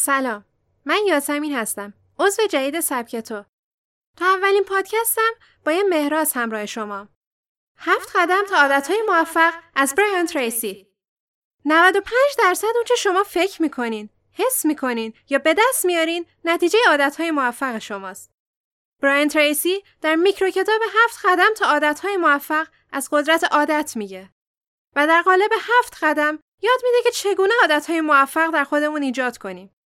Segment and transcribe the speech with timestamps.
[0.00, 0.44] سلام.
[0.84, 1.94] من یاسمین هستم.
[2.18, 3.44] عضو جدید سبک تو.
[4.16, 5.32] تا اولین پادکستم
[5.64, 7.08] با یه مهراز همراه شما.
[7.78, 10.86] هفت قدم تا عادتهای موفق از برایان تریسی.
[11.64, 17.78] 95 درصد اونچه شما فکر می‌کنین حس می‌کنین یا به دست میارین نتیجه عادتهای موفق
[17.78, 18.30] شماست.
[19.02, 24.30] برایان تریسی در میکرو کتاب هفت قدم تا عادتهای موفق از قدرت عادت میگه.
[24.96, 29.77] و در قالب هفت قدم یاد میده که چگونه عادتهای موفق در خودمون ایجاد کنیم.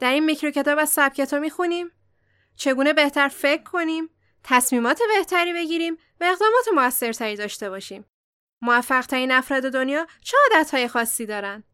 [0.00, 1.90] در این میکرو کتاب از سبک تو می‌خونیم.
[2.56, 4.10] چگونه بهتر فکر کنیم
[4.44, 8.04] تصمیمات بهتری بگیریم و اقدامات موثرتری داشته باشیم.
[8.62, 11.64] موفق ترین افراد دنیا چه عادتهای خاصی دارن؟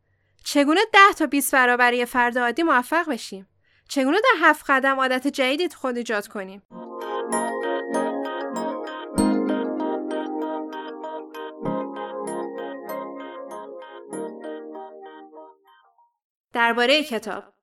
[0.44, 3.48] چگونه ده تا 20 برابر یه فرد عادی موفق بشیم؟
[3.88, 6.62] چگونه در هفت قدم عادت جدیدی خود ایجاد کنیم؟
[16.52, 17.59] درباره کتاب.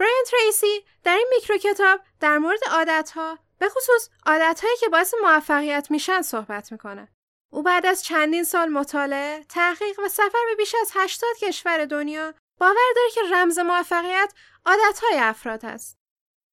[0.00, 5.90] برایان تریسی در این میکرو کتاب در مورد عادتها به خصوص عادتهایی که باعث موفقیت
[5.90, 7.08] میشن صحبت می‌کنه.
[7.52, 12.34] او بعد از چندین سال مطالعه، تحقیق و سفر به بیش از 80 کشور دنیا
[12.58, 14.32] باور داره که رمز موفقیت
[14.66, 15.98] عادتهای افراد است.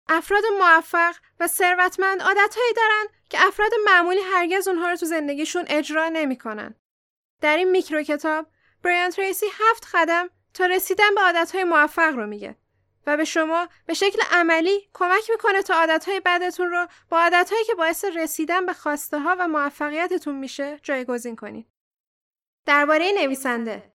[0.09, 6.09] افراد موفق و ثروتمند عادتهایی دارن که افراد معمولی هرگز اونها رو تو زندگیشون اجرا
[6.09, 6.75] نمی‌کنن.
[7.41, 8.47] در این میکرو کتاب
[8.83, 12.57] برایان تریسی هفت قدم تا رسیدن به عادتهای موفق رو میگه
[13.07, 17.75] و به شما به شکل عملی کمک می‌کنه تا عادتهای بدتون رو با عادتهایی که
[17.75, 21.67] باعث رسیدن به خواسته ها و موفقیتتون میشه جایگزین کنید.
[22.65, 23.93] درباره نویسنده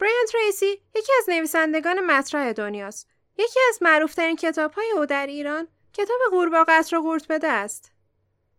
[0.00, 3.08] برایان تریسی یکی از نویسندگان مطرح دنیاست.
[3.38, 7.92] یکی از معروفترین کتابهای او در ایران کتاب قورباغه و قورت بده است.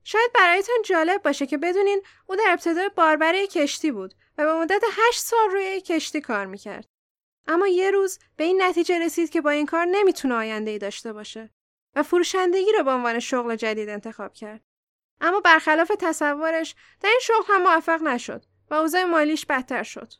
[0.04, 4.84] شاید برایتان جالب باشه که بدونین او در ابتدای باربره کشتی بود و به مدت
[4.92, 6.93] هشت سال روی کشتی کار می‌کرد.
[7.48, 11.14] اما یه روز به این نتیجه رسید که با این کار نمی‌تونه آینده ای داشته
[11.14, 11.50] باشه
[11.96, 14.62] و فروشندگی رو به عنوان شغل جدید انتخاب کرد.
[15.22, 20.14] اما برخلاف تصورش در این شغل هم موفق نشد و اوضاع مالیش بدتر شد.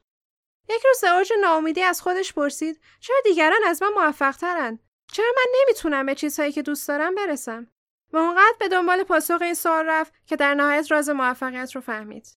[0.70, 4.80] یک روز اوج ناامیدی از خودش پرسید چرا دیگران از من موفق ترن؟
[5.12, 7.68] چرا من نمی‌تونم به چیزهایی که دوست دارم برسم؟
[8.14, 12.38] و اونقدر به دنبال پاسخ این سوال رفت که در نهایت راز موفقیت رو فهمید.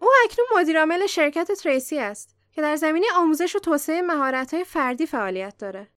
[0.00, 5.58] او اکنون مدیرعامل شرکت تریسی است که در زمینه آموزش و توسعه مهارت‌های فردی فعالیت
[5.58, 5.88] داره.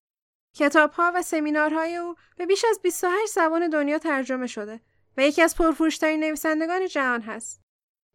[0.55, 4.81] کتاب‌ها و سمینارهای او به بیش از 28 زبان دنیا ترجمه شده
[5.17, 7.61] و یکی از پرفروش‌ترین نویسندگان جهان هست.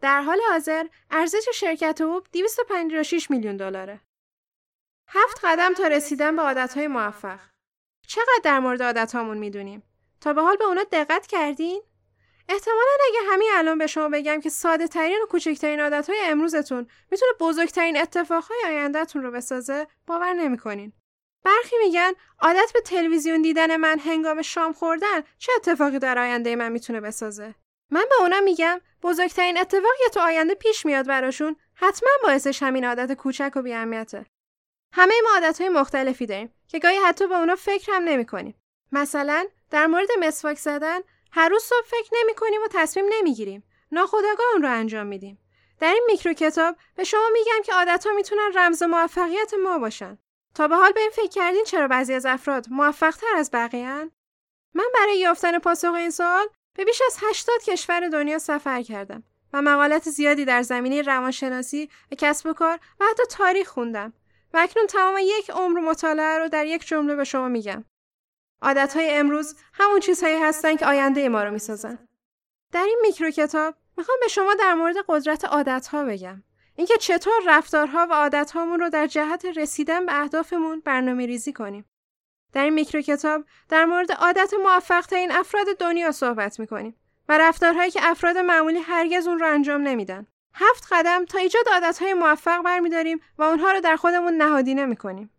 [0.00, 4.00] در حال حاضر ارزش شرکت او 256 میلیون دلاره.
[5.09, 7.41] هفت قدم تا رسیدن به عادت‌های موفق.
[8.06, 9.83] چقدر در مورد عادت‌هامون می‌دونیم؟
[10.21, 11.83] تا به حال به اونا دقت کردین؟
[12.49, 16.87] احتمالا اگه همین الان به شما بگم که ساده ترین و کوچکترین عادت های امروزتون
[17.10, 20.93] می‌تونه بزرگترین اتفاقهای آیندهتون رو بسازه باور نمی‌کنین.
[21.44, 26.72] برخی میگن عادت به تلویزیون دیدن من هنگام شام خوردن چه اتفاقی در آینده من
[26.72, 27.54] می‌تونه بسازه.
[27.91, 33.12] من به اونا میگم بزرگترین اتفاقی تو آینده پیش میاد براشون حتما باعثش همین عادت
[33.12, 34.27] کوچک و بیاهمیته.
[34.94, 38.54] همه ما عادت های مختلفی داریم که گاهی حتی به اونا فکر هم نمی‌کنیم.
[38.93, 41.00] مثلا در مورد مسواک زدن
[41.37, 43.62] هر روز صبح فکر نمی کنیم و تصمیم نمی‌گیریم.
[43.93, 45.39] ناخودآگاه اون رو انجام میدیم.
[45.81, 50.19] در این میکرو کتاب به شما میگم که عادتها می‌تونن رمز موفقیت ما باشن.
[50.55, 54.11] تا به حال به این فکر کردین چرا بعضی از افراد موفقتر از بقیه
[54.75, 56.47] من برای یافتن پاسخ این سوال
[56.77, 59.22] به بیش از 80 کشور دنیا سفر کردم
[59.53, 64.12] و مقالات زیادی در زمینه روانشناسی و کسب و کار و حتی تاریخ خوندم
[64.55, 67.84] و اکنون تمام یک عمر مطالعه رو در یک جمله به شما میگم.
[68.62, 71.98] عادتهای امروز همون چیزهایی هستن که آینده ما رو می‌سازن.
[72.72, 76.42] در این میکرو کتاب می‌خوام به شما در مورد قدرت عادتها بگم.
[76.76, 81.84] اینکه چطور رفتارها و عادتهامون رو در جهت رسیدن به اهدافمون برنامه ریزی کنیم.
[82.53, 86.97] در این میکرو کتاب در مورد عادت موفق این افراد دنیا صحبت می‌کنیم
[87.28, 90.26] و رفتارهایی که افراد معمولی هرگز اون رو انجام نمیدن.
[90.54, 95.31] هفت قدم تا ایجاد عادتهای موفق برمیداریم و اونها رو در خودمون نهادینه می‌کنیم.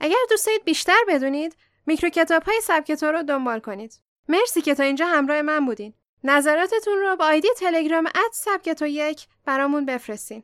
[0.00, 1.56] اگر دوست دارید بیشتر بدونید
[1.88, 4.00] میکرو کتاب های سبک رو دنبال کنید.
[4.28, 5.94] مرسی که تا اینجا همراه من بودین.
[6.24, 10.42] نظراتتون رو با آیدی تلگرام اد سبکتو یک برامون بفرستین.